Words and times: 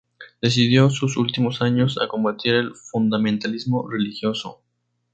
Dedicó 0.41 0.89
sus 0.89 1.15
últimos 1.15 1.61
años 1.61 1.99
a 2.03 2.07
combatir 2.07 2.55
el 2.55 2.73
fundamentalismo 2.75 3.87
religioso. 3.87 4.63